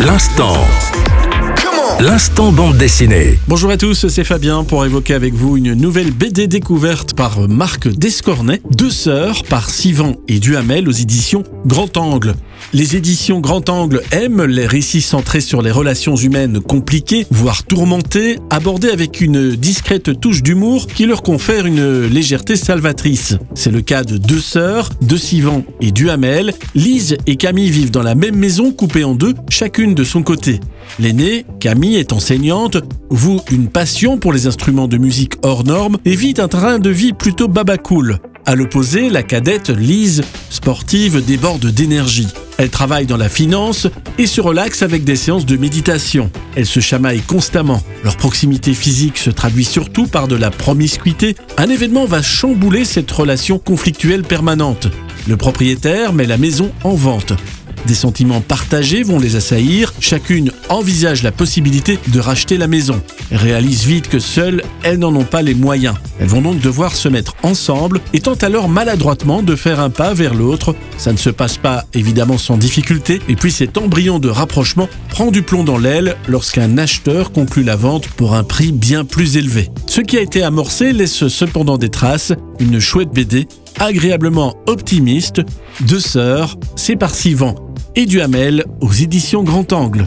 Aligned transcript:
L'instant. 0.00 1.19
L'instant 2.02 2.50
bande 2.50 2.78
dessinée. 2.78 3.38
Bonjour 3.46 3.70
à 3.70 3.76
tous, 3.76 4.08
c'est 4.08 4.24
Fabien 4.24 4.64
pour 4.64 4.86
évoquer 4.86 5.12
avec 5.12 5.34
vous 5.34 5.58
une 5.58 5.74
nouvelle 5.74 6.12
BD 6.12 6.46
découverte 6.46 7.12
par 7.12 7.46
Marc 7.46 7.88
Descornet, 7.88 8.62
Deux 8.70 8.88
sœurs 8.88 9.42
par 9.42 9.68
Sivan 9.68 10.14
et 10.26 10.38
Duhamel 10.38 10.88
aux 10.88 10.92
éditions 10.92 11.44
Grand 11.66 11.98
Angle. 11.98 12.36
Les 12.72 12.96
éditions 12.96 13.40
Grand 13.40 13.68
Angle 13.68 14.02
aiment 14.12 14.44
les 14.44 14.66
récits 14.66 15.02
centrés 15.02 15.42
sur 15.42 15.60
les 15.60 15.70
relations 15.70 16.16
humaines 16.16 16.60
compliquées, 16.60 17.26
voire 17.30 17.64
tourmentées, 17.64 18.38
abordés 18.48 18.88
avec 18.88 19.20
une 19.20 19.54
discrète 19.54 20.18
touche 20.20 20.42
d'humour 20.42 20.86
qui 20.86 21.04
leur 21.04 21.22
confère 21.22 21.66
une 21.66 22.06
légèreté 22.06 22.56
salvatrice. 22.56 23.36
C'est 23.54 23.72
le 23.72 23.82
cas 23.82 24.04
de 24.04 24.16
deux 24.16 24.40
sœurs, 24.40 24.88
de 25.02 25.16
Sivan 25.18 25.64
et 25.82 25.90
Duhamel. 25.90 26.54
Lise 26.74 27.18
et 27.26 27.36
Camille 27.36 27.70
vivent 27.70 27.90
dans 27.90 28.02
la 28.02 28.14
même 28.14 28.36
maison 28.36 28.72
coupée 28.72 29.04
en 29.04 29.14
deux, 29.14 29.34
chacune 29.50 29.94
de 29.94 30.04
son 30.04 30.22
côté. 30.22 30.60
L'aînée, 30.98 31.44
Camille, 31.60 31.89
est 31.96 32.12
enseignante, 32.12 32.78
voue 33.10 33.40
une 33.50 33.68
passion 33.68 34.18
pour 34.18 34.32
les 34.32 34.46
instruments 34.46 34.88
de 34.88 34.98
musique 34.98 35.34
hors 35.42 35.64
normes 35.64 35.98
et 36.04 36.16
vit 36.16 36.34
un 36.38 36.48
train 36.48 36.78
de 36.78 36.90
vie 36.90 37.12
plutôt 37.12 37.48
babacool. 37.48 38.18
À 38.46 38.54
l'opposé, 38.54 39.10
la 39.10 39.22
cadette, 39.22 39.68
Lise, 39.70 40.22
sportive, 40.48 41.24
déborde 41.24 41.66
d'énergie. 41.66 42.28
Elle 42.58 42.70
travaille 42.70 43.06
dans 43.06 43.16
la 43.16 43.28
finance 43.28 43.86
et 44.18 44.26
se 44.26 44.40
relaxe 44.40 44.82
avec 44.82 45.04
des 45.04 45.16
séances 45.16 45.46
de 45.46 45.56
méditation. 45.56 46.30
Elle 46.56 46.66
se 46.66 46.80
chamaille 46.80 47.20
constamment. 47.20 47.82
Leur 48.02 48.16
proximité 48.16 48.74
physique 48.74 49.18
se 49.18 49.30
traduit 49.30 49.64
surtout 49.64 50.06
par 50.06 50.28
de 50.28 50.36
la 50.36 50.50
promiscuité. 50.50 51.36
Un 51.58 51.70
événement 51.70 52.06
va 52.06 52.22
chambouler 52.22 52.84
cette 52.84 53.10
relation 53.10 53.58
conflictuelle 53.58 54.22
permanente. 54.22 54.88
Le 55.28 55.36
propriétaire 55.36 56.12
met 56.12 56.26
la 56.26 56.38
maison 56.38 56.72
en 56.82 56.94
vente. 56.94 57.34
Des 57.86 57.94
sentiments 57.94 58.40
partagés 58.40 59.02
vont 59.02 59.18
les 59.18 59.36
assaillir, 59.36 59.92
chacune 60.00 60.52
envisage 60.68 61.22
la 61.22 61.32
possibilité 61.32 61.98
de 62.08 62.20
racheter 62.20 62.58
la 62.58 62.66
maison. 62.66 63.00
Elles 63.30 63.38
réalisent 63.38 63.86
vite 63.86 64.08
que 64.08 64.18
seules, 64.18 64.62
elles 64.82 64.98
n'en 64.98 65.14
ont 65.14 65.24
pas 65.24 65.42
les 65.42 65.54
moyens. 65.54 65.94
Elles 66.18 66.28
vont 66.28 66.42
donc 66.42 66.60
devoir 66.60 66.94
se 66.94 67.08
mettre 67.08 67.34
ensemble 67.42 68.00
et 68.12 68.20
tentent 68.20 68.44
alors 68.44 68.68
maladroitement 68.68 69.42
de 69.42 69.56
faire 69.56 69.80
un 69.80 69.90
pas 69.90 70.12
vers 70.12 70.34
l'autre. 70.34 70.74
Ça 70.98 71.12
ne 71.12 71.16
se 71.16 71.30
passe 71.30 71.56
pas 71.56 71.84
évidemment 71.94 72.38
sans 72.38 72.58
difficulté 72.58 73.20
et 73.28 73.36
puis 73.36 73.50
cet 73.50 73.78
embryon 73.78 74.18
de 74.18 74.28
rapprochement 74.28 74.88
prend 75.08 75.30
du 75.30 75.42
plomb 75.42 75.64
dans 75.64 75.78
l'aile 75.78 76.16
lorsqu'un 76.28 76.76
acheteur 76.76 77.32
conclut 77.32 77.62
la 77.62 77.76
vente 77.76 78.08
pour 78.08 78.34
un 78.34 78.44
prix 78.44 78.72
bien 78.72 79.04
plus 79.04 79.36
élevé. 79.36 79.70
Ce 79.86 80.00
qui 80.02 80.18
a 80.18 80.20
été 80.20 80.42
amorcé 80.42 80.92
laisse 80.92 81.28
cependant 81.28 81.78
des 81.78 81.88
traces, 81.88 82.32
une 82.58 82.78
chouette 82.78 83.10
BD 83.10 83.48
agréablement 83.78 84.54
optimiste, 84.66 85.40
Deux 85.80 86.00
sœurs, 86.00 86.56
c'est 86.76 86.96
par 86.96 87.14
Sivan 87.14 87.69
et 88.00 88.06
Duhamel 88.06 88.64
aux 88.80 88.92
éditions 88.92 89.42
Grand 89.42 89.74
Angle. 89.74 90.06